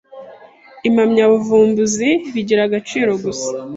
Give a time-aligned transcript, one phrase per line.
[0.87, 3.51] impamyabuvumbuzi bigira agaciro gusa